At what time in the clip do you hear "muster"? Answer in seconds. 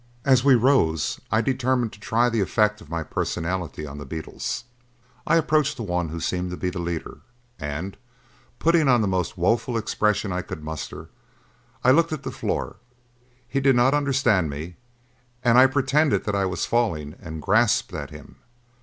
10.63-11.09